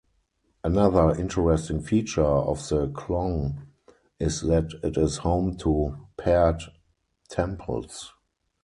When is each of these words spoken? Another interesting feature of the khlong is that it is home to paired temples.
Another 0.63 1.13
interesting 1.15 1.79
feature 1.79 2.23
of 2.25 2.57
the 2.69 2.87
khlong 2.87 3.67
is 4.19 4.41
that 4.41 4.71
it 4.81 4.97
is 4.97 5.17
home 5.17 5.55
to 5.57 5.95
paired 6.17 6.59
temples. 7.29 8.11